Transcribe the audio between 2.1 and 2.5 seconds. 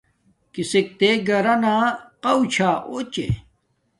قوہ